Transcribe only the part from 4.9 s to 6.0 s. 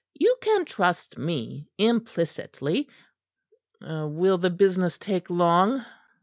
take long?"